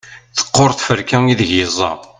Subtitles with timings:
[0.37, 1.91] teqqur tferka ideg yeẓẓa